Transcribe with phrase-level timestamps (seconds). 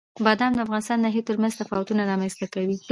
[0.25, 2.77] بادام د افغانستان د ناحیو ترمنځ تفاوتونه رامنځته کوي.